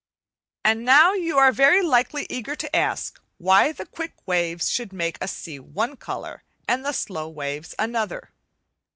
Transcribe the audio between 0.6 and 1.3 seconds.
And now